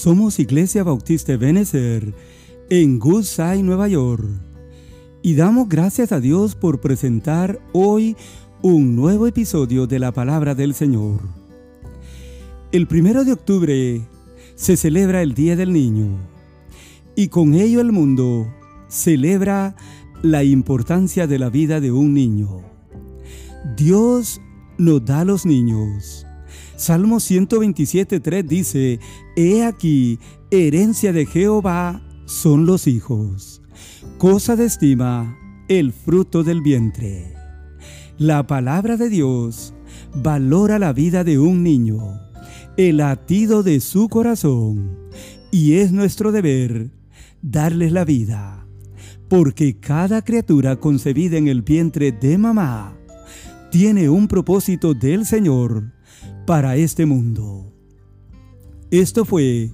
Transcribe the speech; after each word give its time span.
Somos 0.00 0.38
Iglesia 0.38 0.84
Bautista 0.84 1.36
Benecer 1.36 2.14
en 2.70 3.00
Goodside, 3.00 3.64
Nueva 3.64 3.88
York. 3.88 4.24
Y 5.22 5.34
damos 5.34 5.68
gracias 5.68 6.12
a 6.12 6.20
Dios 6.20 6.54
por 6.54 6.80
presentar 6.80 7.60
hoy 7.72 8.16
un 8.62 8.94
nuevo 8.94 9.26
episodio 9.26 9.88
de 9.88 9.98
la 9.98 10.12
Palabra 10.12 10.54
del 10.54 10.72
Señor. 10.74 11.18
El 12.70 12.86
primero 12.86 13.24
de 13.24 13.32
octubre 13.32 14.06
se 14.54 14.76
celebra 14.76 15.20
el 15.20 15.34
Día 15.34 15.56
del 15.56 15.72
Niño 15.72 16.16
y 17.16 17.26
con 17.26 17.54
ello 17.54 17.80
el 17.80 17.90
mundo 17.90 18.46
celebra 18.86 19.74
la 20.22 20.44
importancia 20.44 21.26
de 21.26 21.40
la 21.40 21.50
vida 21.50 21.80
de 21.80 21.90
un 21.90 22.14
niño. 22.14 22.60
Dios 23.76 24.40
nos 24.78 25.04
da 25.04 25.22
a 25.22 25.24
los 25.24 25.44
niños 25.44 26.24
Salmo 26.76 27.16
127.3 27.16 28.44
dice, 28.44 29.00
He 29.36 29.64
aquí, 29.64 30.18
herencia 30.50 31.12
de 31.12 31.26
Jehová 31.26 32.02
son 32.26 32.66
los 32.66 32.86
hijos, 32.86 33.62
cosa 34.18 34.56
de 34.56 34.66
estima 34.66 35.36
el 35.68 35.92
fruto 35.92 36.44
del 36.44 36.62
vientre. 36.62 37.34
La 38.16 38.46
palabra 38.46 38.96
de 38.96 39.08
Dios 39.08 39.74
valora 40.14 40.78
la 40.78 40.92
vida 40.92 41.24
de 41.24 41.38
un 41.38 41.62
niño, 41.62 42.20
el 42.76 42.98
latido 42.98 43.62
de 43.62 43.80
su 43.80 44.08
corazón, 44.08 44.98
y 45.50 45.74
es 45.74 45.92
nuestro 45.92 46.32
deber 46.32 46.90
darles 47.42 47.92
la 47.92 48.04
vida, 48.04 48.66
porque 49.28 49.78
cada 49.78 50.22
criatura 50.22 50.76
concebida 50.76 51.36
en 51.36 51.48
el 51.48 51.62
vientre 51.62 52.12
de 52.12 52.38
mamá 52.38 52.96
tiene 53.70 54.08
un 54.08 54.26
propósito 54.28 54.94
del 54.94 55.26
Señor 55.26 55.92
para 56.48 56.76
este 56.76 57.04
mundo. 57.04 57.70
Esto 58.90 59.26
fue 59.26 59.70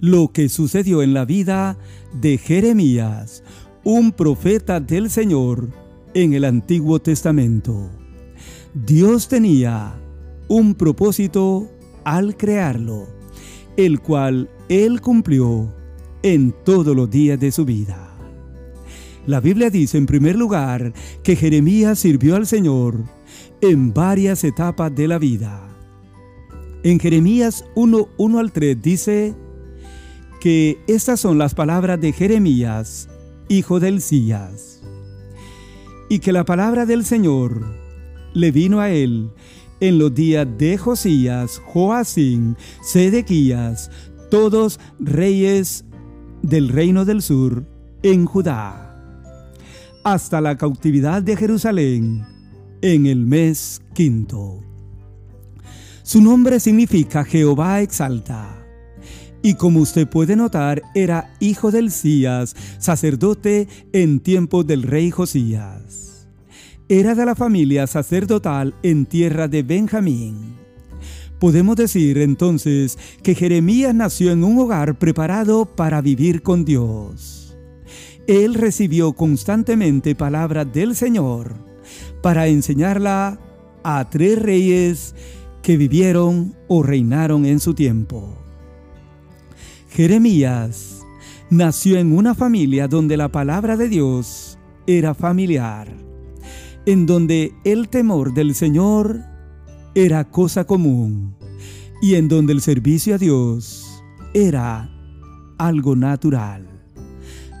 lo 0.00 0.32
que 0.32 0.48
sucedió 0.48 1.02
en 1.02 1.12
la 1.12 1.26
vida 1.26 1.76
de 2.18 2.38
Jeremías, 2.38 3.44
un 3.84 4.10
profeta 4.10 4.80
del 4.80 5.10
Señor 5.10 5.68
en 6.14 6.32
el 6.32 6.46
Antiguo 6.46 6.98
Testamento. 6.98 7.90
Dios 8.72 9.28
tenía 9.28 10.00
un 10.48 10.74
propósito 10.74 11.70
al 12.04 12.38
crearlo, 12.38 13.06
el 13.76 14.00
cual 14.00 14.48
él 14.70 15.02
cumplió 15.02 15.74
en 16.22 16.54
todos 16.64 16.96
los 16.96 17.10
días 17.10 17.38
de 17.38 17.52
su 17.52 17.66
vida. 17.66 18.16
La 19.26 19.40
Biblia 19.40 19.68
dice 19.68 19.98
en 19.98 20.06
primer 20.06 20.36
lugar 20.36 20.94
que 21.22 21.36
Jeremías 21.36 21.98
sirvió 21.98 22.34
al 22.34 22.46
Señor 22.46 23.04
en 23.60 23.92
varias 23.92 24.42
etapas 24.42 24.94
de 24.94 25.06
la 25.06 25.18
vida. 25.18 25.73
En 26.84 27.00
Jeremías 27.00 27.64
1, 27.74 28.08
1 28.18 28.38
al 28.38 28.52
3 28.52 28.82
dice 28.82 29.34
que 30.38 30.78
estas 30.86 31.18
son 31.18 31.38
las 31.38 31.54
palabras 31.54 31.98
de 31.98 32.12
Jeremías, 32.12 33.08
hijo 33.48 33.80
de 33.80 33.88
Elías, 33.88 34.82
y 36.10 36.18
que 36.18 36.30
la 36.30 36.44
palabra 36.44 36.84
del 36.84 37.06
Señor 37.06 37.64
le 38.34 38.52
vino 38.52 38.80
a 38.80 38.90
él 38.90 39.30
en 39.80 39.98
los 39.98 40.14
días 40.14 40.46
de 40.58 40.76
Josías, 40.76 41.58
Joacín, 41.64 42.58
Sedequías, 42.82 43.90
todos 44.30 44.78
reyes 45.00 45.86
del 46.42 46.68
reino 46.68 47.06
del 47.06 47.22
sur 47.22 47.64
en 48.02 48.26
Judá, 48.26 48.94
hasta 50.04 50.42
la 50.42 50.58
cautividad 50.58 51.22
de 51.22 51.34
Jerusalén 51.34 52.26
en 52.82 53.06
el 53.06 53.24
mes 53.24 53.80
quinto. 53.94 54.63
Su 56.04 56.20
nombre 56.20 56.60
significa 56.60 57.24
Jehová 57.24 57.80
exalta. 57.80 58.62
Y 59.42 59.54
como 59.54 59.80
usted 59.80 60.06
puede 60.06 60.36
notar, 60.36 60.82
era 60.94 61.32
hijo 61.40 61.70
del 61.70 61.90
Cías, 61.90 62.54
sacerdote 62.78 63.68
en 63.94 64.20
tiempos 64.20 64.66
del 64.66 64.82
rey 64.82 65.10
Josías. 65.10 66.28
Era 66.90 67.14
de 67.14 67.24
la 67.24 67.34
familia 67.34 67.86
sacerdotal 67.86 68.74
en 68.82 69.06
tierra 69.06 69.48
de 69.48 69.62
Benjamín. 69.62 70.58
Podemos 71.40 71.74
decir 71.74 72.18
entonces 72.18 72.98
que 73.22 73.34
Jeremías 73.34 73.94
nació 73.94 74.30
en 74.30 74.44
un 74.44 74.58
hogar 74.58 74.98
preparado 74.98 75.64
para 75.64 76.02
vivir 76.02 76.42
con 76.42 76.66
Dios. 76.66 77.56
Él 78.26 78.52
recibió 78.52 79.14
constantemente 79.14 80.14
palabras 80.14 80.70
del 80.70 80.96
Señor 80.96 81.54
para 82.22 82.46
enseñarla 82.46 83.40
a 83.82 84.10
tres 84.10 84.38
reyes 84.38 85.14
que 85.64 85.78
vivieron 85.78 86.54
o 86.68 86.82
reinaron 86.82 87.46
en 87.46 87.58
su 87.58 87.72
tiempo. 87.72 88.36
Jeremías 89.88 91.00
nació 91.48 91.98
en 91.98 92.12
una 92.12 92.34
familia 92.34 92.86
donde 92.86 93.16
la 93.16 93.30
palabra 93.30 93.78
de 93.78 93.88
Dios 93.88 94.58
era 94.86 95.14
familiar, 95.14 95.88
en 96.84 97.06
donde 97.06 97.54
el 97.64 97.88
temor 97.88 98.34
del 98.34 98.54
Señor 98.54 99.22
era 99.94 100.30
cosa 100.30 100.64
común 100.64 101.34
y 102.02 102.16
en 102.16 102.28
donde 102.28 102.52
el 102.52 102.60
servicio 102.60 103.14
a 103.14 103.18
Dios 103.18 104.02
era 104.34 104.90
algo 105.56 105.96
natural. 105.96 106.68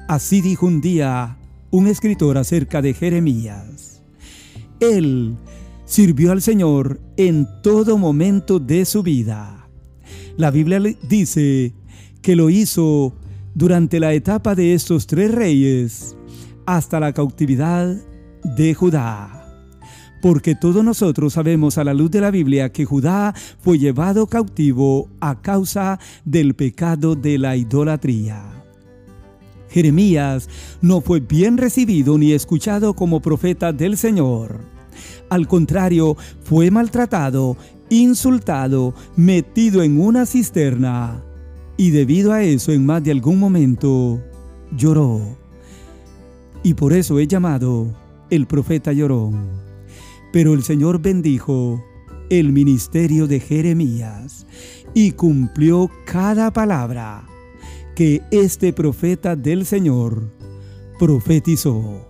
Así 0.08 0.42
dijo 0.42 0.66
un 0.66 0.82
día 0.82 1.38
un 1.70 1.86
escritor 1.86 2.36
acerca 2.36 2.82
de 2.82 2.92
Jeremías. 2.92 4.02
Él 4.80 5.38
sirvió 5.84 6.32
al 6.32 6.42
Señor 6.42 7.00
en 7.16 7.46
todo 7.62 7.98
momento 7.98 8.58
de 8.58 8.84
su 8.84 9.02
vida. 9.02 9.68
La 10.36 10.50
Biblia 10.50 10.80
dice 11.08 11.74
que 12.22 12.36
lo 12.36 12.50
hizo 12.50 13.14
durante 13.54 14.00
la 14.00 14.12
etapa 14.12 14.54
de 14.54 14.74
estos 14.74 15.06
tres 15.06 15.32
reyes 15.32 16.16
hasta 16.66 17.00
la 17.00 17.12
cautividad 17.12 17.96
de 18.56 18.74
Judá. 18.74 19.40
Porque 20.22 20.54
todos 20.54 20.82
nosotros 20.82 21.34
sabemos 21.34 21.76
a 21.76 21.84
la 21.84 21.92
luz 21.92 22.10
de 22.10 22.22
la 22.22 22.30
Biblia 22.30 22.72
que 22.72 22.86
Judá 22.86 23.34
fue 23.60 23.78
llevado 23.78 24.26
cautivo 24.26 25.10
a 25.20 25.42
causa 25.42 26.00
del 26.24 26.54
pecado 26.54 27.14
de 27.14 27.38
la 27.38 27.56
idolatría. 27.56 28.42
Jeremías 29.68 30.48
no 30.80 31.00
fue 31.00 31.20
bien 31.20 31.58
recibido 31.58 32.16
ni 32.16 32.32
escuchado 32.32 32.94
como 32.94 33.20
profeta 33.20 33.72
del 33.72 33.98
Señor. 33.98 34.73
Al 35.28 35.46
contrario, 35.48 36.16
fue 36.42 36.70
maltratado, 36.70 37.56
insultado, 37.90 38.94
metido 39.16 39.82
en 39.82 40.00
una 40.00 40.26
cisterna. 40.26 41.22
Y 41.76 41.90
debido 41.90 42.32
a 42.32 42.42
eso, 42.42 42.72
en 42.72 42.86
más 42.86 43.02
de 43.02 43.10
algún 43.10 43.38
momento, 43.38 44.20
lloró. 44.76 45.36
Y 46.62 46.74
por 46.74 46.92
eso 46.92 47.18
he 47.18 47.26
llamado 47.26 47.92
el 48.30 48.46
profeta 48.46 48.92
llorón. 48.92 49.48
Pero 50.32 50.54
el 50.54 50.62
Señor 50.62 51.00
bendijo 51.00 51.82
el 52.30 52.52
ministerio 52.52 53.26
de 53.26 53.40
Jeremías 53.40 54.46
y 54.94 55.12
cumplió 55.12 55.90
cada 56.06 56.52
palabra 56.52 57.26
que 57.94 58.22
este 58.30 58.72
profeta 58.72 59.36
del 59.36 59.66
Señor 59.66 60.30
profetizó. 60.98 62.06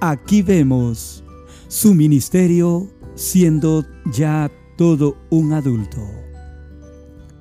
Aquí 0.00 0.42
vemos 0.42 1.22
su 1.70 1.94
ministerio 1.94 2.90
siendo 3.14 3.86
ya 4.12 4.50
todo 4.76 5.16
un 5.30 5.52
adulto. 5.52 6.04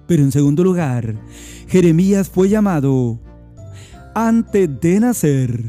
Pero 0.06 0.22
en 0.22 0.32
segundo 0.32 0.64
lugar, 0.64 1.16
Jeremías 1.68 2.30
fue 2.30 2.48
llamado 2.48 3.20
antes 4.14 4.70
de 4.80 5.00
nacer 5.00 5.64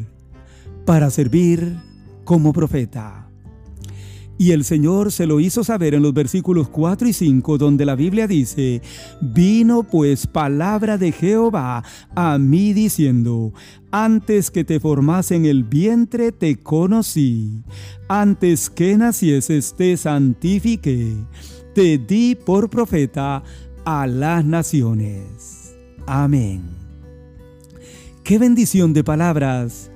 para 0.84 1.08
servir 1.08 1.78
como 2.24 2.52
profeta. 2.52 3.19
Y 4.40 4.52
el 4.52 4.64
Señor 4.64 5.12
se 5.12 5.26
lo 5.26 5.38
hizo 5.38 5.64
saber 5.64 5.92
en 5.92 6.02
los 6.02 6.14
versículos 6.14 6.70
4 6.70 7.06
y 7.06 7.12
5, 7.12 7.58
donde 7.58 7.84
la 7.84 7.94
Biblia 7.94 8.26
dice, 8.26 8.80
vino 9.20 9.82
pues 9.82 10.26
palabra 10.26 10.96
de 10.96 11.12
Jehová 11.12 11.84
a 12.16 12.38
mí 12.38 12.72
diciendo, 12.72 13.52
antes 13.90 14.50
que 14.50 14.64
te 14.64 14.80
formase 14.80 15.36
en 15.36 15.44
el 15.44 15.64
vientre 15.64 16.32
te 16.32 16.56
conocí, 16.56 17.64
antes 18.08 18.70
que 18.70 18.96
nacieses 18.96 19.74
te 19.76 19.98
santifiqué, 19.98 21.16
te 21.74 21.98
di 21.98 22.34
por 22.34 22.70
profeta 22.70 23.42
a 23.84 24.06
las 24.06 24.42
naciones. 24.42 25.76
Amén. 26.06 26.62
Qué 28.24 28.38
bendición 28.38 28.94
de 28.94 29.04
palabras 29.04 29.90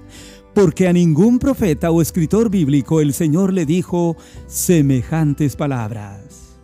porque 0.55 0.87
a 0.87 0.93
ningún 0.93 1.39
profeta 1.39 1.91
o 1.91 2.01
escritor 2.01 2.49
bíblico 2.49 3.01
el 3.01 3.13
Señor 3.13 3.53
le 3.53 3.67
dijo 3.67 4.17
semejantes 4.47 5.57
palabras. 5.57 6.57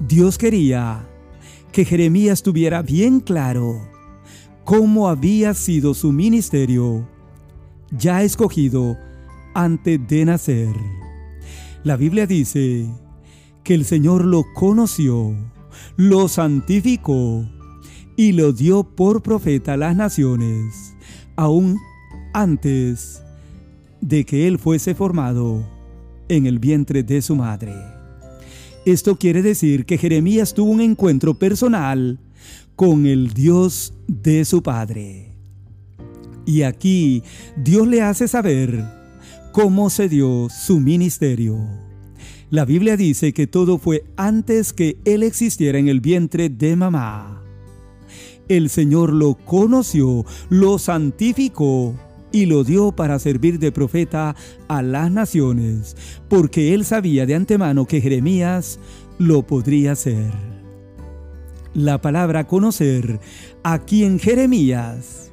Dios 0.00 0.38
quería 0.38 1.08
que 1.72 1.84
Jeremías 1.84 2.42
tuviera 2.42 2.82
bien 2.82 3.18
claro 3.18 3.88
cómo 4.64 5.08
había 5.08 5.52
sido 5.54 5.94
su 5.94 6.12
ministerio 6.12 7.08
ya 7.90 8.22
escogido 8.22 8.96
antes 9.54 10.00
de 10.06 10.24
nacer. 10.24 10.74
La 11.82 11.96
Biblia 11.96 12.26
dice 12.26 12.88
que 13.64 13.74
el 13.74 13.84
Señor 13.84 14.24
lo 14.24 14.44
conoció, 14.54 15.34
lo 15.96 16.28
santificó 16.28 17.44
y 18.16 18.32
lo 18.32 18.52
dio 18.52 18.84
por 18.84 19.22
profeta 19.22 19.72
a 19.72 19.76
las 19.76 19.96
naciones, 19.96 20.94
aún 21.36 21.78
antes 22.32 23.23
de 24.04 24.26
que 24.26 24.46
él 24.46 24.58
fuese 24.58 24.94
formado 24.94 25.66
en 26.28 26.44
el 26.44 26.58
vientre 26.58 27.02
de 27.02 27.22
su 27.22 27.36
madre. 27.36 27.74
Esto 28.84 29.16
quiere 29.16 29.40
decir 29.40 29.86
que 29.86 29.96
Jeremías 29.96 30.52
tuvo 30.52 30.72
un 30.72 30.82
encuentro 30.82 31.38
personal 31.38 32.18
con 32.76 33.06
el 33.06 33.32
Dios 33.32 33.94
de 34.06 34.44
su 34.44 34.62
padre. 34.62 35.32
Y 36.44 36.62
aquí 36.62 37.22
Dios 37.56 37.88
le 37.88 38.02
hace 38.02 38.28
saber 38.28 38.84
cómo 39.52 39.88
se 39.88 40.10
dio 40.10 40.48
su 40.50 40.80
ministerio. 40.80 41.56
La 42.50 42.66
Biblia 42.66 42.98
dice 42.98 43.32
que 43.32 43.46
todo 43.46 43.78
fue 43.78 44.04
antes 44.16 44.74
que 44.74 44.98
él 45.06 45.22
existiera 45.22 45.78
en 45.78 45.88
el 45.88 46.02
vientre 46.02 46.50
de 46.50 46.76
mamá. 46.76 47.42
El 48.48 48.68
Señor 48.68 49.14
lo 49.14 49.34
conoció, 49.46 50.26
lo 50.50 50.78
santificó 50.78 51.94
y 52.34 52.46
lo 52.46 52.64
dio 52.64 52.90
para 52.90 53.20
servir 53.20 53.60
de 53.60 53.70
profeta 53.70 54.34
a 54.66 54.82
las 54.82 55.08
naciones, 55.08 55.96
porque 56.28 56.74
él 56.74 56.84
sabía 56.84 57.26
de 57.26 57.36
antemano 57.36 57.86
que 57.86 58.00
Jeremías 58.00 58.80
lo 59.18 59.46
podría 59.46 59.92
hacer. 59.92 60.32
La 61.74 62.00
palabra 62.00 62.48
conocer 62.48 63.20
aquí 63.62 64.02
en 64.02 64.18
Jeremías 64.18 65.30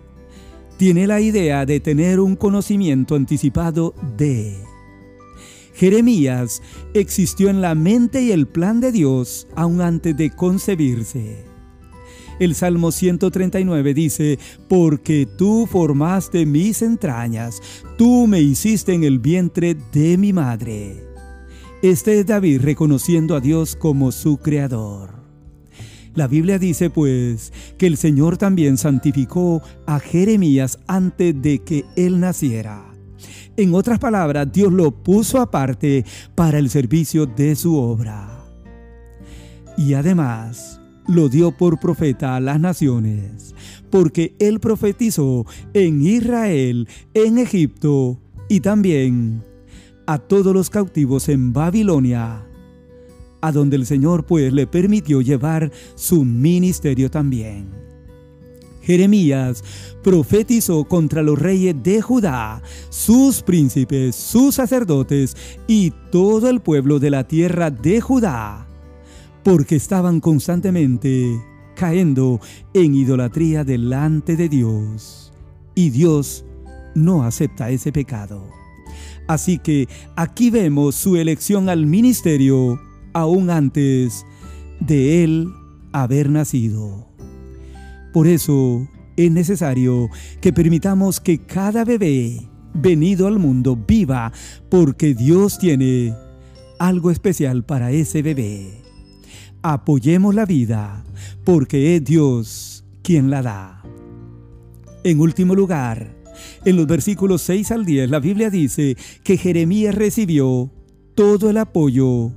tiene 0.78 1.08
la 1.08 1.22
idea 1.22 1.66
de 1.66 1.80
tener 1.80 2.20
un 2.20 2.36
conocimiento 2.36 3.16
anticipado 3.16 3.96
de. 4.16 4.60
Jeremías 5.74 6.62
existió 6.94 7.50
en 7.50 7.62
la 7.62 7.74
mente 7.74 8.22
y 8.22 8.32
el 8.32 8.48
plan 8.48 8.80
de 8.80 8.92
Dios 8.92 9.48
aún 9.56 9.82
antes 9.82 10.16
de 10.16 10.30
concebirse. 10.30 11.51
El 12.42 12.56
Salmo 12.56 12.92
139 12.92 13.94
dice, 13.94 14.40
porque 14.68 15.28
tú 15.38 15.68
formaste 15.68 16.48
mis 16.48 16.82
entrañas, 16.82 17.62
tú 18.00 18.26
me 18.26 18.42
hiciste 18.42 18.96
en 18.96 19.04
el 19.04 19.20
vientre 19.20 19.78
de 19.94 20.18
mi 20.18 20.34
madre. 20.34 21.04
Este 21.84 22.20
es 22.20 22.26
David 22.26 22.62
reconociendo 22.62 23.36
a 23.36 23.42
Dios 23.42 23.76
como 23.76 24.12
su 24.12 24.38
creador. 24.38 25.12
La 26.16 26.28
Biblia 26.28 26.58
dice 26.58 26.90
pues 26.90 27.54
que 27.78 27.86
el 27.86 27.96
Señor 27.96 28.38
también 28.38 28.80
santificó 28.80 29.62
a 29.86 30.00
Jeremías 30.00 30.80
antes 30.88 31.40
de 31.40 31.60
que 31.60 31.86
él 31.96 32.20
naciera. 32.20 32.92
En 33.56 33.76
otras 33.76 34.00
palabras, 34.00 34.52
Dios 34.52 34.74
lo 34.74 34.90
puso 34.90 35.40
aparte 35.40 36.06
para 36.34 36.58
el 36.58 36.72
servicio 36.72 37.28
de 37.28 37.56
su 37.56 37.78
obra. 37.78 38.48
Y 39.78 39.94
además, 39.94 40.81
lo 41.12 41.30
dio 41.30 41.52
por 41.52 41.80
profeta 41.80 42.36
a 42.36 42.40
las 42.40 42.60
naciones, 42.60 43.54
porque 43.90 44.36
él 44.40 44.60
profetizó 44.60 45.46
en 45.74 46.02
Israel, 46.02 46.88
en 47.14 47.38
Egipto 47.38 48.20
y 48.50 48.62
también 48.62 49.44
a 50.08 50.18
todos 50.18 50.54
los 50.54 50.70
cautivos 50.70 51.30
en 51.30 51.54
Babilonia, 51.54 52.46
a 53.42 53.52
donde 53.52 53.76
el 53.76 53.86
Señor 53.86 54.26
pues 54.26 54.54
le 54.54 54.68
permitió 54.68 55.22
llevar 55.22 55.72
su 55.96 56.24
ministerio 56.26 57.10
también. 57.10 57.70
Jeremías 58.82 59.64
profetizó 60.04 60.86
contra 60.86 61.22
los 61.22 61.38
reyes 61.38 61.76
de 61.84 62.02
Judá, 62.02 62.64
sus 62.90 63.44
príncipes, 63.44 64.16
sus 64.16 64.56
sacerdotes 64.56 65.38
y 65.68 65.92
todo 66.12 66.50
el 66.50 66.62
pueblo 66.62 66.98
de 66.98 67.12
la 67.12 67.28
tierra 67.28 67.70
de 67.70 68.02
Judá 68.02 68.68
porque 69.44 69.76
estaban 69.76 70.20
constantemente 70.20 71.40
cayendo 71.76 72.40
en 72.74 72.94
idolatría 72.94 73.64
delante 73.64 74.36
de 74.36 74.50
Dios. 74.50 75.34
Y 75.76 75.90
Dios 75.90 76.46
no 76.96 77.24
acepta 77.24 77.70
ese 77.70 77.92
pecado. 77.92 78.50
Así 79.28 79.58
que 79.58 79.88
aquí 80.16 80.50
vemos 80.50 80.96
su 80.96 81.16
elección 81.16 81.70
al 81.70 81.86
ministerio 81.86 82.80
aún 83.14 83.50
antes 83.50 84.26
de 84.80 85.24
él 85.24 85.48
haber 85.94 86.30
nacido. 86.30 87.08
Por 88.14 88.28
eso 88.28 88.88
es 89.16 89.32
necesario 89.32 90.10
que 90.42 90.52
permitamos 90.52 91.20
que 91.20 91.40
cada 91.40 91.86
bebé 91.86 92.42
venido 92.74 93.28
al 93.28 93.40
mundo 93.40 93.78
viva 93.88 94.32
porque 94.70 95.14
Dios 95.14 95.58
tiene 95.60 96.14
algo 96.80 97.12
especial 97.12 97.64
para 97.64 97.92
ese 97.92 98.22
bebé. 98.22 98.81
Apoyemos 99.64 100.34
la 100.34 100.46
vida 100.46 101.04
porque 101.44 101.96
es 101.96 102.04
Dios 102.04 102.84
quien 103.04 103.30
la 103.30 103.42
da. 103.42 103.84
En 105.04 105.20
último 105.20 105.56
lugar, 105.56 106.16
en 106.66 106.76
los 106.76 106.88
versículos 106.88 107.42
6 107.44 107.72
al 107.72 107.86
10, 107.86 108.10
la 108.10 108.20
Biblia 108.20 108.50
dice 108.50 108.98
que 109.24 109.38
Jeremías 109.38 109.96
recibió 109.96 110.72
todo 111.16 111.50
el 111.50 111.58
apoyo 111.58 112.32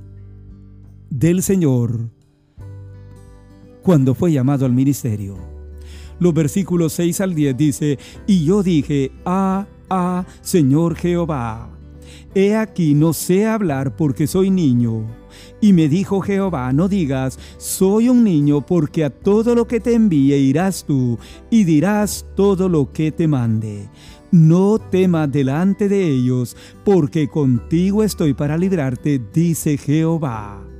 del 1.09 1.41
Señor 1.41 2.11
cuando 3.81 4.15
fue 4.15 4.31
llamado 4.31 4.65
al 4.65 4.73
ministerio. 4.73 5.37
Los 6.19 6.33
versículos 6.33 6.93
6 6.93 7.21
al 7.21 7.35
10 7.35 7.57
dice, 7.57 7.99
y 8.25 8.45
yo 8.45 8.63
dije, 8.63 9.11
ah, 9.25 9.67
ah, 9.89 10.25
Señor 10.41 10.95
Jehová, 10.95 11.69
he 12.33 12.55
aquí 12.55 12.93
no 12.93 13.13
sé 13.13 13.45
hablar 13.45 13.95
porque 13.95 14.27
soy 14.27 14.49
niño 14.49 15.05
y 15.61 15.73
me 15.73 15.87
dijo 15.87 16.21
Jehová, 16.21 16.71
no 16.73 16.87
digas, 16.87 17.39
soy 17.57 18.09
un 18.09 18.23
niño, 18.23 18.65
porque 18.65 19.03
a 19.03 19.09
todo 19.09 19.55
lo 19.55 19.67
que 19.67 19.79
te 19.79 19.93
envíe 19.93 20.35
irás 20.35 20.85
tú, 20.85 21.17
y 21.49 21.63
dirás 21.63 22.25
todo 22.35 22.69
lo 22.69 22.91
que 22.91 23.11
te 23.11 23.27
mande. 23.27 23.89
No 24.31 24.79
temas 24.79 25.31
delante 25.31 25.87
de 25.87 26.07
ellos, 26.07 26.55
porque 26.83 27.27
contigo 27.27 28.03
estoy 28.03 28.33
para 28.33 28.57
librarte, 28.57 29.21
dice 29.33 29.77
Jehová. 29.77 30.74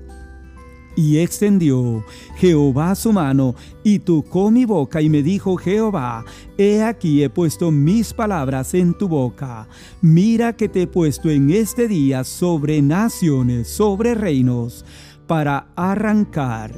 Y 0.96 1.18
extendió 1.18 2.06
Jehová 2.38 2.96
su 2.96 3.12
mano 3.12 3.56
y 3.84 4.00
tocó 4.00 4.50
mi 4.50 4.66
boca 4.66 5.02
y 5.02 5.10
me 5.10 5.22
dijo 5.22 5.58
Jehová, 5.58 6.24
he 6.58 6.84
aquí 6.84 7.24
he 7.24 7.30
puesto 7.30 7.70
mis 7.72 8.14
palabras 8.14 8.74
en 8.74 8.94
tu 8.94 9.08
boca. 9.08 9.68
Mira 10.02 10.54
que 10.56 10.70
te 10.70 10.84
he 10.84 10.88
puesto 10.88 11.30
en 11.30 11.50
este 11.50 11.88
día 11.88 12.24
sobre 12.24 12.82
naciones, 12.82 13.68
sobre 13.68 14.16
reinos, 14.16 14.86
para 15.28 15.68
arrancar, 15.76 16.74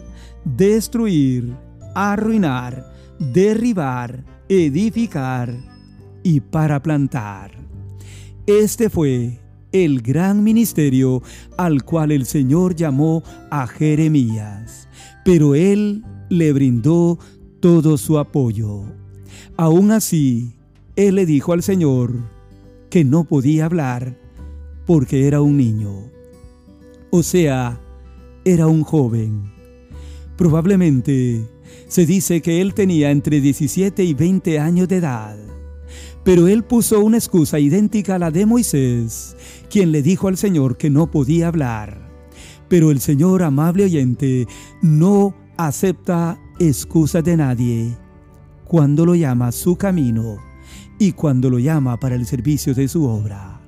destruir, 0.46 1.54
arruinar, 1.94 2.94
derribar, 3.20 4.24
edificar 4.50 5.54
y 6.24 6.40
para 6.40 6.82
plantar. 6.82 7.52
Este 8.46 8.90
fue 8.90 9.40
el 9.72 10.02
gran 10.02 10.44
ministerio 10.44 11.22
al 11.58 11.84
cual 11.84 12.12
el 12.12 12.26
Señor 12.26 12.76
llamó 12.76 13.24
a 13.50 13.68
Jeremías, 13.68 14.88
pero 15.26 15.56
él 15.56 16.04
le 16.30 16.54
brindó 16.54 17.20
todo 17.60 17.98
su 17.98 18.18
apoyo. 18.18 18.84
Aún 19.56 19.92
así, 19.92 20.54
él 20.96 21.16
le 21.16 21.26
dijo 21.26 21.54
al 21.54 21.64
Señor 21.64 22.14
que 22.90 23.04
no 23.04 23.24
podía 23.24 23.66
hablar 23.66 24.18
porque 24.86 25.28
era 25.28 25.42
un 25.42 25.58
niño. 25.58 26.10
O 27.12 27.24
sea, 27.24 27.80
era 28.46 28.68
un 28.68 28.84
joven. 28.84 29.52
Probablemente 30.38 31.46
se 31.88 32.06
dice 32.06 32.42
que 32.42 32.62
él 32.62 32.74
tenía 32.74 33.12
entre 33.12 33.42
17 33.42 34.04
y 34.04 34.14
20 34.14 34.60
años 34.60 34.88
de 34.88 34.98
edad. 34.98 35.38
Pero 36.24 36.48
él 36.48 36.64
puso 36.64 37.00
una 37.00 37.18
excusa 37.18 37.60
idéntica 37.60 38.16
a 38.16 38.20
la 38.20 38.32
de 38.32 38.46
Moisés, 38.46 39.37
quien 39.78 39.92
le 39.92 40.02
dijo 40.02 40.28
al 40.28 40.38
Señor 40.38 40.76
que 40.76 40.90
no 40.90 41.12
podía 41.12 41.50
hablar. 41.50 42.02
Pero 42.68 42.90
el 42.90 43.00
Señor, 43.00 43.44
amable 43.44 43.84
oyente, 43.84 44.48
no 44.82 45.36
acepta 45.56 46.40
excusas 46.58 47.24
de 47.24 47.38
nadie 47.38 47.96
cuando 48.66 49.06
lo 49.06 49.14
llama 49.14 49.50
a 49.50 49.52
su 49.52 49.76
camino 49.76 50.38
y 50.98 51.12
cuando 51.12 51.52
lo 51.52 51.60
llama 51.60 52.00
para 52.00 52.16
el 52.16 52.26
servicio 52.26 52.74
de 52.74 52.88
su 52.88 53.06
obra. 53.06 53.62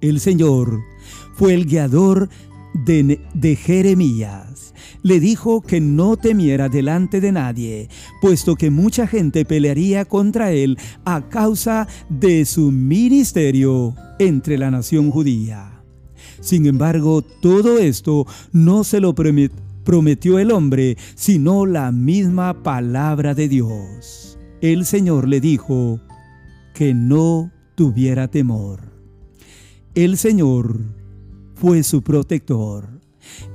El 0.00 0.18
Señor 0.18 0.80
fue 1.34 1.54
el 1.54 1.66
guiador 1.66 2.28
de, 2.74 3.20
de 3.34 3.54
Jeremías 3.54 4.74
le 5.02 5.20
dijo 5.20 5.60
que 5.60 5.80
no 5.80 6.16
temiera 6.16 6.68
delante 6.68 7.20
de 7.20 7.30
nadie, 7.30 7.88
puesto 8.20 8.56
que 8.56 8.70
mucha 8.70 9.06
gente 9.06 9.44
pelearía 9.44 10.04
contra 10.06 10.50
él 10.50 10.76
a 11.04 11.28
causa 11.28 11.86
de 12.08 12.44
su 12.44 12.72
ministerio 12.72 13.94
entre 14.18 14.58
la 14.58 14.70
nación 14.70 15.10
judía. 15.10 15.82
Sin 16.40 16.66
embargo, 16.66 17.22
todo 17.22 17.78
esto 17.78 18.26
no 18.52 18.84
se 18.84 19.00
lo 19.00 19.14
prometió 19.14 20.38
el 20.38 20.50
hombre, 20.50 20.96
sino 21.14 21.66
la 21.66 21.92
misma 21.92 22.62
palabra 22.62 23.34
de 23.34 23.48
Dios. 23.48 24.38
El 24.60 24.84
Señor 24.84 25.28
le 25.28 25.40
dijo 25.40 26.00
que 26.74 26.94
no 26.94 27.50
tuviera 27.74 28.28
temor. 28.28 28.80
El 29.94 30.16
Señor 30.16 30.80
fue 31.54 31.82
su 31.82 32.02
protector. 32.02 32.88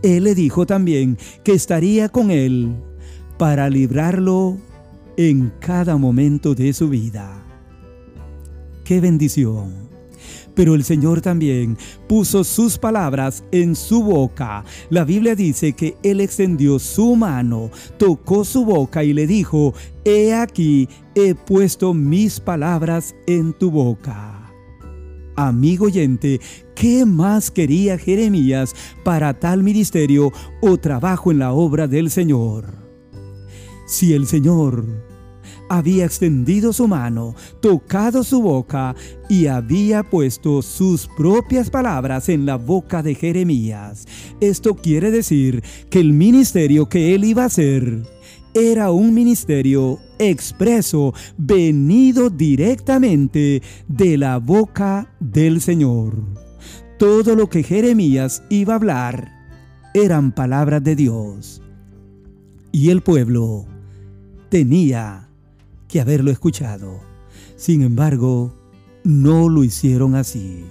Él 0.01 0.25
le 0.25 0.36
dijo 0.36 0.65
también 0.65 1.17
que 1.43 1.53
estaría 1.53 2.10
con 2.10 2.32
él 2.32 2.75
para 3.38 3.70
librarlo 3.70 4.58
en 5.17 5.51
cada 5.60 5.98
momento 5.98 6.55
de 6.55 6.74
su 6.74 6.89
vida. 6.89 7.43
¡Qué 8.84 9.00
bendición! 9.00 9.92
Pero 10.56 10.75
el 10.75 10.84
Señor 10.84 11.22
también 11.22 11.77
puso 12.08 12.44
sus 12.44 12.77
palabras 12.77 13.44
en 13.51 13.75
su 13.75 14.03
boca. 14.03 14.63
La 14.89 15.03
Biblia 15.03 15.36
dice 15.36 15.74
que 15.74 15.98
Él 16.03 16.22
extendió 16.22 16.80
su 16.80 17.15
mano, 17.15 17.70
tocó 17.98 18.46
su 18.46 18.65
boca 18.65 19.03
y 19.03 19.13
le 19.13 19.27
dijo, 19.27 19.74
He 20.06 20.34
aquí, 20.34 20.89
he 21.15 21.36
puesto 21.36 21.94
mis 21.94 22.39
palabras 22.39 23.15
en 23.27 23.53
tu 23.53 23.72
boca. 23.72 24.51
Amigo 25.36 25.86
oyente, 25.86 26.39
¿qué 26.75 27.06
más 27.06 27.50
quería 27.50 27.98
Jeremías 27.98 28.75
para 29.03 29.39
tal 29.39 29.63
ministerio 29.63 30.32
o 30.62 30.77
trabajo 30.77 31.32
en 31.32 31.39
la 31.39 31.53
obra 31.53 31.88
del 31.88 32.12
Señor? 32.12 32.65
Si 33.88 34.13
el 34.13 34.27
Señor 34.27 35.12
había 35.70 36.05
extendido 36.05 36.74
su 36.74 36.88
mano, 36.88 37.36
tocado 37.62 38.24
su 38.24 38.41
boca 38.41 38.96
y 39.29 39.48
había 39.48 40.03
puesto 40.03 40.62
sus 40.62 41.08
propias 41.17 41.70
palabras 41.70 42.29
en 42.29 42.46
la 42.46 42.58
boca 42.58 43.01
de 43.03 43.15
Jeremías. 43.15 44.05
Esto 44.39 44.75
quiere 44.75 45.12
decir 45.12 45.63
que 45.89 46.00
el 46.00 46.13
ministerio 46.13 46.89
que 46.89 47.15
él 47.15 47.24
iba 47.24 47.43
a 47.43 47.48
hacer 47.48 48.03
era 48.53 48.91
un 48.91 49.13
ministerio 49.13 50.00
expreso, 50.20 51.13
venido 51.38 52.29
directamente 52.29 53.62
de 53.88 54.17
la 54.17 54.38
boca 54.38 55.12
del 55.20 55.60
Señor. 55.60 56.24
Todo 57.00 57.36
lo 57.36 57.50
que 57.50 57.63
Jeremías 57.63 58.43
iba 58.50 58.74
a 58.74 58.75
hablar 58.75 59.32
eran 59.93 60.32
palabras 60.32 60.84
de 60.84 60.96
Dios. 60.96 61.62
Y 62.72 62.89
el 62.89 63.01
pueblo 63.01 63.65
tenía 64.50 65.29
que 65.93 66.01
haberlo 66.01 66.31
escuchado. 66.31 67.01
Sin 67.55 67.83
embargo, 67.83 68.51
no 69.03 69.47
lo 69.47 69.63
hicieron 69.63 70.15
así. 70.15 70.65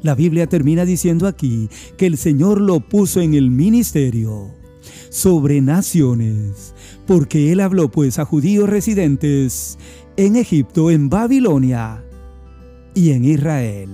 La 0.00 0.14
Biblia 0.14 0.46
termina 0.46 0.86
diciendo 0.86 1.26
aquí 1.26 1.68
que 1.98 2.06
el 2.06 2.16
Señor 2.16 2.58
lo 2.58 2.80
puso 2.80 3.20
en 3.20 3.34
el 3.34 3.50
ministerio 3.50 4.50
sobre 5.10 5.60
naciones, 5.60 6.74
porque 7.06 7.52
Él 7.52 7.60
habló 7.60 7.90
pues 7.90 8.18
a 8.18 8.24
judíos 8.24 8.66
residentes 8.70 9.76
en 10.16 10.36
Egipto, 10.36 10.90
en 10.90 11.10
Babilonia 11.10 12.02
y 12.94 13.10
en 13.10 13.26
Israel. 13.26 13.90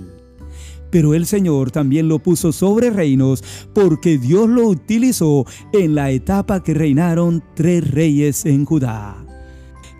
Pero 0.89 1.13
el 1.13 1.25
Señor 1.25 1.71
también 1.71 2.07
lo 2.07 2.19
puso 2.19 2.53
sobre 2.53 2.89
reinos 2.89 3.43
porque 3.73 4.17
Dios 4.17 4.47
lo 4.47 4.69
utilizó 4.69 5.45
en 5.73 5.93
la 5.93 6.09
etapa 6.11 6.63
que 6.63 6.73
reinaron 6.73 7.43
tres 7.53 7.91
reyes 7.91 8.45
en 8.45 8.63
Judá. 8.63 9.26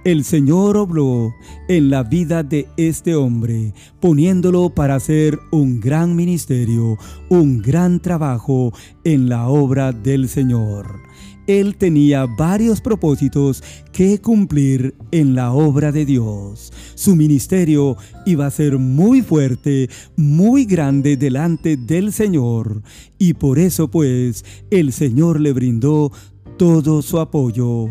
El 0.08 0.24
Señor 0.24 0.78
obró 0.78 1.36
en 1.68 1.90
la 1.90 2.02
vida 2.02 2.42
de 2.42 2.70
este 2.78 3.14
hombre, 3.14 3.74
poniéndolo 4.00 4.70
para 4.70 4.96
hacer 4.96 5.38
un 5.52 5.82
gran 5.82 6.16
ministerio, 6.16 6.98
un 7.28 7.62
gran 7.62 8.00
trabajo 8.00 8.72
en 9.04 9.28
la 9.28 9.50
obra 9.50 9.92
del 9.92 10.30
Señor. 10.30 11.02
Él 11.46 11.76
tenía 11.76 12.26
varios 12.26 12.80
propósitos 12.80 13.62
que 13.92 14.22
cumplir 14.22 14.96
en 15.12 15.36
la 15.36 15.52
obra 15.52 15.92
de 15.92 16.06
Dios. 16.06 16.72
Su 16.96 17.18
ministerio 17.18 17.98
iba 18.26 18.46
a 18.46 18.52
ser 18.52 18.78
muy 18.78 19.22
fuerte, 19.22 19.90
muy 20.16 20.64
grande 20.64 21.18
delante 21.18 21.76
del 21.76 22.14
Señor. 22.14 22.82
Y 23.18 23.34
por 23.34 23.60
eso 23.60 23.92
pues 23.92 24.46
el 24.72 24.94
Señor 24.94 25.42
le 25.42 25.52
brindó 25.52 26.14
todo 26.58 27.02
su 27.02 27.20
apoyo 27.20 27.90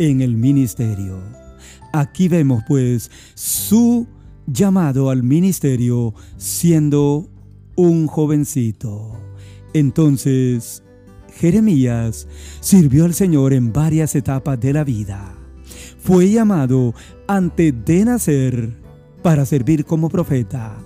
en 0.00 0.22
el 0.22 0.34
ministerio. 0.34 1.41
Aquí 1.92 2.28
vemos 2.28 2.62
pues 2.66 3.10
su 3.34 4.06
llamado 4.46 5.10
al 5.10 5.22
ministerio 5.22 6.14
siendo 6.36 7.28
un 7.76 8.06
jovencito. 8.06 9.12
Entonces, 9.74 10.82
Jeremías 11.34 12.26
sirvió 12.60 13.04
al 13.04 13.14
Señor 13.14 13.52
en 13.52 13.72
varias 13.72 14.14
etapas 14.14 14.60
de 14.60 14.72
la 14.72 14.84
vida. 14.84 15.34
Fue 15.98 16.30
llamado 16.30 16.94
antes 17.26 17.74
de 17.84 18.04
nacer 18.04 18.76
para 19.22 19.46
servir 19.46 19.84
como 19.84 20.08
profeta. 20.08 20.78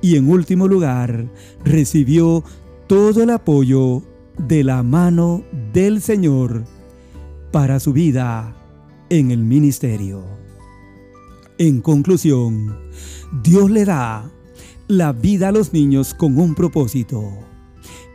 Y 0.00 0.16
en 0.16 0.28
último 0.28 0.68
lugar, 0.68 1.30
recibió 1.64 2.42
todo 2.86 3.22
el 3.22 3.30
apoyo 3.30 4.02
de 4.38 4.64
la 4.64 4.82
mano 4.82 5.44
del 5.72 6.00
Señor 6.00 6.64
para 7.52 7.78
su 7.80 7.92
vida 7.92 8.56
en 9.10 9.30
el 9.30 9.44
ministerio. 9.44 10.41
En 11.62 11.80
conclusión, 11.80 12.76
Dios 13.44 13.70
le 13.70 13.84
da 13.84 14.28
la 14.88 15.12
vida 15.12 15.50
a 15.50 15.52
los 15.52 15.72
niños 15.72 16.12
con 16.12 16.36
un 16.36 16.56
propósito. 16.56 17.22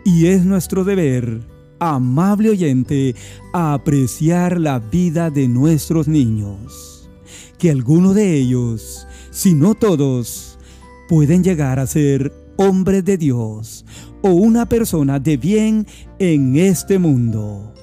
Y 0.03 0.25
es 0.25 0.43
nuestro 0.43 0.83
deber, 0.83 1.47
amable 1.79 2.49
oyente, 2.49 3.15
apreciar 3.53 4.59
la 4.59 4.79
vida 4.79 5.29
de 5.29 5.47
nuestros 5.47 6.09
niños. 6.09 7.09
Que 7.57 7.71
alguno 7.71 8.13
de 8.13 8.35
ellos, 8.35 9.07
si 9.31 9.53
no 9.53 9.75
todos, 9.75 10.59
pueden 11.07 11.41
llegar 11.41 11.79
a 11.79 11.87
ser 11.87 12.33
hombres 12.57 13.05
de 13.05 13.17
Dios 13.17 13.85
o 14.23 14.31
una 14.31 14.67
persona 14.67 15.21
de 15.21 15.37
bien 15.37 15.87
en 16.19 16.57
este 16.57 16.99
mundo. 16.99 17.73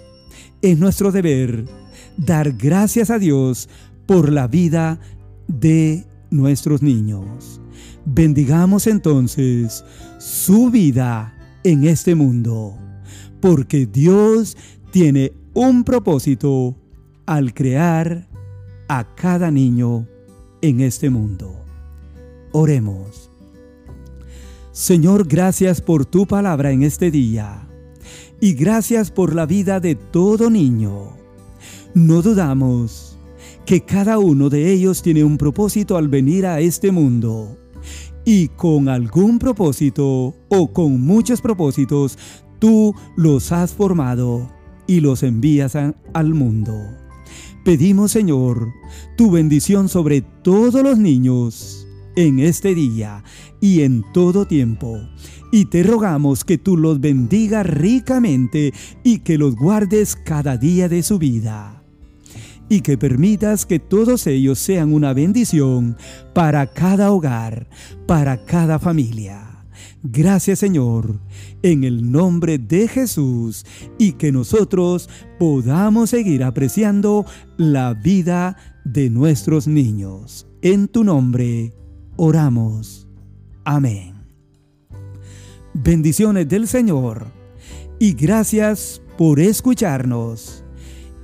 Es 0.61 0.79
nuestro 0.79 1.11
deber 1.11 1.65
dar 2.19 2.53
gracias 2.53 3.09
a 3.09 3.19
Dios 3.19 3.71
por 4.05 4.31
la 4.31 4.47
vida 4.47 5.01
de 5.49 6.05
nuestros 6.31 6.83
niños. 6.83 7.61
Bendigamos 8.05 8.87
entonces 8.87 9.85
su 10.19 10.71
vida 10.71 11.35
en 11.65 11.85
este 11.85 12.15
mundo, 12.15 12.77
porque 13.41 13.87
Dios 13.87 14.57
tiene 14.91 15.33
un 15.55 15.85
propósito 15.85 16.77
al 17.27 17.55
crear 17.55 18.29
a 18.89 19.15
cada 19.15 19.51
niño 19.51 20.07
en 20.61 20.81
este 20.81 21.11
mundo. 21.11 21.65
Oremos. 22.53 23.31
Señor, 24.73 25.27
gracias 25.27 25.81
por 25.81 26.05
tu 26.05 26.27
palabra 26.27 26.73
en 26.73 26.83
este 26.83 27.11
día 27.11 27.69
y 28.41 28.55
gracias 28.55 29.11
por 29.11 29.35
la 29.35 29.47
vida 29.47 29.81
de 29.81 29.95
todo 29.95 30.51
niño. 30.51 31.13
No 31.95 32.23
dudamos 32.23 33.14
que 33.67 33.81
cada 33.81 34.19
uno 34.19 34.51
de 34.51 34.73
ellos 34.73 35.03
tiene 35.03 35.25
un 35.25 35.39
propósito 35.39 35.97
al 35.97 36.09
venir 36.09 36.47
a 36.47 36.61
este 36.61 36.93
mundo. 36.93 37.57
Y 38.25 38.49
con 38.49 38.89
algún 38.89 39.39
propósito 39.39 40.35
o 40.49 40.73
con 40.73 41.01
muchos 41.01 41.41
propósitos, 41.41 42.19
tú 42.59 42.95
los 43.17 43.53
has 43.53 43.73
formado 43.73 44.51
y 44.87 45.01
los 45.01 45.23
envías 45.23 45.77
al 45.77 46.35
mundo. 46.35 46.75
Pedimos, 47.65 48.13
Señor, 48.13 48.69
tu 49.17 49.31
bendición 49.31 49.89
sobre 49.89 50.21
todos 50.21 50.83
los 50.83 50.99
niños 50.99 51.87
en 52.17 52.39
este 52.39 52.75
día 52.75 53.25
y 53.61 53.83
en 53.83 54.05
todo 54.13 54.47
tiempo. 54.47 54.99
Y 55.53 55.67
te 55.67 55.83
rogamos 55.83 56.45
que 56.45 56.59
tú 56.59 56.77
los 56.77 57.01
bendigas 57.01 57.67
ricamente 57.67 58.75
y 59.03 59.21
que 59.21 59.39
los 59.39 59.57
guardes 59.57 60.17
cada 60.17 60.57
día 60.59 60.89
de 60.89 61.03
su 61.03 61.19
vida 61.19 61.84
y 62.69 62.81
que 62.81 62.97
permitas 62.97 63.67
que 63.67 63.79
todos 63.79 64.27
ellos 64.27 64.59
sean 64.59 64.93
una 64.93 65.13
bendición 65.13 65.97
para 66.33 66.67
cada 66.67 67.13
hogar, 67.13 67.69
para 68.07 68.45
cada 68.45 68.79
familia. 68.79 69.67
Gracias 70.03 70.59
Señor, 70.59 71.21
en 71.63 71.85
el 71.85 72.11
nombre 72.11 72.59
de 72.59 72.89
Jesús, 72.89 73.65
y 73.99 74.13
que 74.13 74.33
nosotros 74.33 75.09
podamos 75.39 76.11
seguir 76.11 76.45
apreciando 76.45 77.25
la 77.57 77.95
vida 77.95 78.57
de 78.85 79.11
nuestros 79.11 79.67
niños. 79.67 80.47
En 80.63 80.89
tu 80.89 81.05
nombre 81.05 81.73
oramos. 82.17 83.09
Amén. 83.65 84.15
Bendiciones 85.73 86.49
del 86.49 86.69
Señor 86.69 87.27
y 87.99 88.13
gracias 88.13 89.03
por 89.17 89.41
escucharnos 89.41 90.64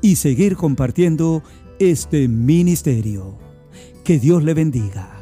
y 0.02 0.16
seguir 0.16 0.56
compartiendo 0.56 1.42
este 1.78 2.28
ministerio. 2.28 3.38
Que 4.04 4.18
Dios 4.18 4.42
le 4.42 4.54
bendiga. 4.54 5.19